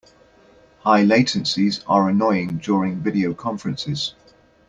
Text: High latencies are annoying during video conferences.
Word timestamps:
High 0.79 1.03
latencies 1.03 1.83
are 1.87 2.09
annoying 2.09 2.57
during 2.57 3.01
video 3.03 3.35
conferences. 3.35 4.15